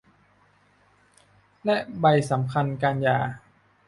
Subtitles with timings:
[1.65, 3.17] และใบสำคัญการหย่า